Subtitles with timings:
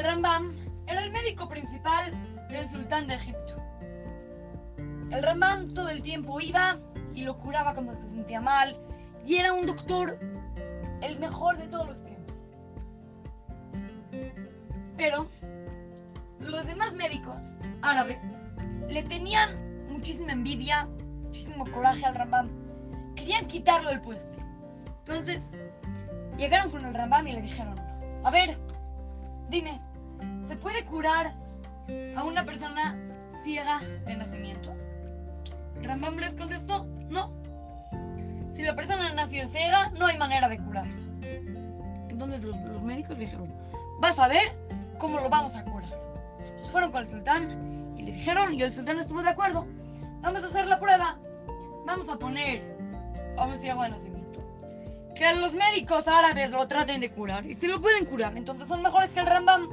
[0.00, 0.50] el Rambam
[0.86, 2.10] era el médico principal
[2.48, 3.62] del sultán de Egipto.
[5.10, 6.78] El Rambam todo el tiempo iba
[7.14, 8.74] y lo curaba cuando se sentía mal
[9.26, 10.18] y era un doctor
[11.02, 12.34] el mejor de todos los tiempos.
[14.96, 15.28] Pero
[16.38, 18.46] los demás médicos árabes
[18.88, 20.88] le tenían muchísima envidia,
[21.24, 22.48] muchísimo coraje al Rambam.
[23.16, 24.32] Querían quitarlo del puesto.
[25.00, 25.52] Entonces,
[26.38, 27.78] llegaron con el Rambam y le dijeron,
[28.24, 28.58] a ver,
[29.50, 29.78] dime,
[30.40, 31.34] ¿se puede curar
[32.16, 34.74] a una persona ciega de nacimiento?
[35.82, 37.32] Rambam les contestó, no.
[38.50, 40.94] Si la persona nació ciega, no hay manera de curarla.
[42.08, 43.52] Entonces los, los médicos le dijeron,
[44.00, 44.56] vas a ver
[44.98, 45.90] cómo lo vamos a curar.
[46.70, 49.66] Fueron con el sultán y le dijeron, y el sultán estuvo de acuerdo,
[50.20, 51.18] vamos a hacer la prueba,
[51.86, 52.76] vamos a poner
[53.36, 54.40] a un ciego de nacimiento.
[55.14, 58.82] Que los médicos árabes lo traten de curar, y si lo pueden curar, entonces son
[58.82, 59.68] mejores que el Rambam.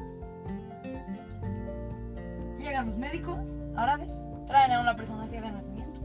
[2.77, 5.99] Llegan los médicos árabes, traen a una persona ciega de nacimiento,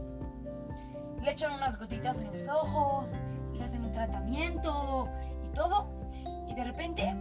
[1.20, 3.04] le echan unas gotitas en los ojos,
[3.52, 5.06] le hacen un tratamiento
[5.44, 5.90] y todo,
[6.48, 7.14] y de repente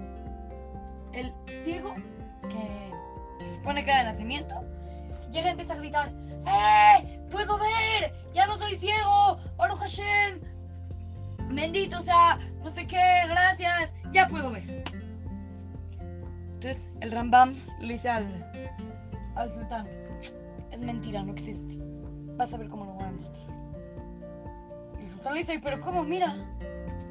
[1.12, 1.34] el
[1.66, 1.94] ciego,
[2.48, 4.64] que se supone que era de nacimiento,
[5.34, 6.14] llega y empieza a gritar,
[6.48, 7.20] ¡Eh!
[7.30, 8.14] ¡Puedo ver!
[8.34, 9.38] ¡Ya no soy ciego!
[9.58, 10.40] ¡Baruch Hashem!
[11.50, 14.86] Bendito sea, no sé qué, gracias, ya puedo ver.
[16.54, 18.52] Entonces el Rambam le dice al,
[19.36, 19.88] al sultán,
[20.72, 21.78] es mentira, no existe.
[22.38, 23.48] Vas a ver cómo lo voy a demostrar.
[25.00, 26.04] El sultán le dice, pero ¿cómo?
[26.04, 26.36] Mira,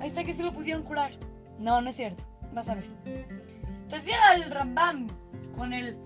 [0.01, 1.11] ahí está que sí lo pudieron curar.
[1.59, 2.89] No, no es cierto, vas a ver.
[3.05, 5.09] Entonces llega el Rambam
[5.57, 5.99] con el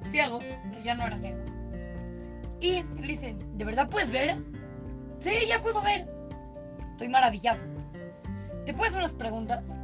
[0.00, 1.38] ciego, que ya no era ciego.
[2.60, 4.36] Y le dice, ¿de verdad puedes ver?
[5.18, 6.08] Sí, ya puedo ver.
[6.90, 7.60] Estoy maravillado.
[8.64, 9.80] ¿Te puedes hacer unas preguntas?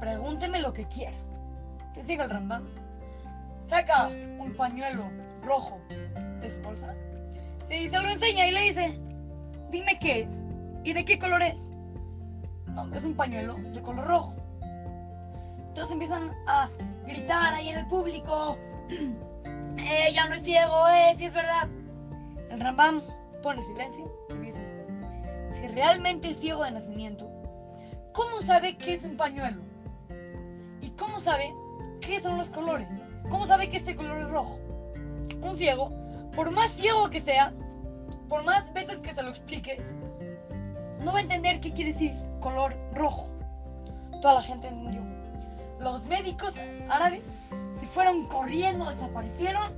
[0.00, 1.16] Pregúnteme lo que quiera.
[1.78, 2.64] Entonces llega el Rambam,
[3.62, 5.10] saca un pañuelo
[5.42, 5.80] rojo
[6.40, 6.94] de su bolsa,
[7.62, 9.00] sí, se lo enseña y le dice,
[9.70, 10.44] dime qué es
[10.84, 11.72] y de qué color es.
[12.68, 14.36] No, es un pañuelo de color rojo.
[15.68, 16.70] Entonces empiezan a
[17.06, 18.58] gritar ahí en el público,
[18.88, 21.68] eh, ya no es ciego, eh, sí es verdad.
[22.50, 23.02] El Rambam
[23.42, 24.60] pone silencio y dice,
[25.50, 27.30] si realmente es ciego de nacimiento,
[28.12, 29.62] ¿cómo sabe qué es un pañuelo?
[30.80, 31.52] ¿Y cómo sabe
[32.00, 33.02] qué son los colores?
[33.28, 34.60] ¿Cómo sabe que este color es rojo?
[35.46, 35.92] Un ciego,
[36.34, 37.54] por más ciego que sea,
[38.28, 39.96] por más veces que se lo expliques,
[41.04, 43.30] no va a entender qué quiere decir color rojo.
[44.20, 45.02] Toda la gente entendió.
[45.78, 46.56] Los médicos
[46.88, 47.30] árabes
[47.70, 49.70] se fueron corriendo, desaparecieron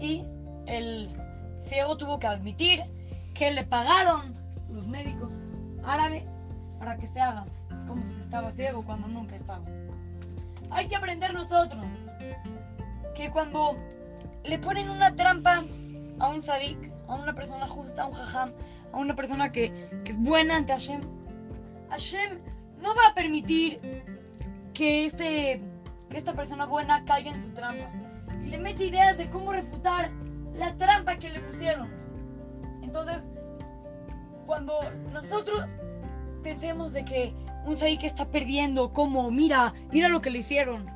[0.00, 0.26] y
[0.66, 1.08] el
[1.56, 2.82] ciego tuvo que admitir
[3.34, 4.36] que le pagaron
[4.68, 5.50] los médicos
[5.82, 6.44] árabes
[6.78, 7.46] para que se haga
[7.86, 9.64] como si estaba ciego cuando nunca estaba.
[10.70, 11.86] Hay que aprender nosotros
[13.14, 13.78] que cuando
[14.44, 15.62] le ponen una trampa
[16.20, 16.78] a un sadik,
[17.08, 18.52] a una persona justa, a un jajam,
[18.92, 19.72] a una persona que,
[20.04, 21.02] que es buena ante Hashem,
[21.90, 22.38] Hashem
[22.82, 23.80] no va a permitir
[24.72, 25.60] que, este,
[26.10, 27.90] que esta persona buena caiga en su trampa.
[28.42, 30.10] Y le mete ideas de cómo refutar
[30.54, 31.90] la trampa que le pusieron.
[32.82, 33.28] Entonces,
[34.46, 34.74] cuando
[35.12, 35.80] nosotros
[36.42, 37.34] pensemos de que
[37.64, 40.86] un sadik está perdiendo, como, mira, mira lo que le hicieron,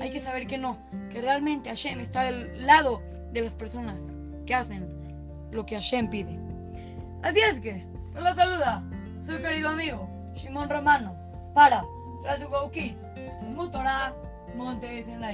[0.00, 0.78] hay que saber que no,
[1.10, 4.14] que realmente Hashem está del lado de las personas
[4.46, 4.88] que hacen
[5.50, 6.38] lo que Hashem pide.
[7.22, 8.82] Así es que, los saluda
[9.24, 11.14] su querido amigo Shimon Romano
[11.54, 11.84] para
[12.24, 13.10] Radio Go Kids,
[13.42, 14.14] Mutora
[14.56, 15.32] Montes en la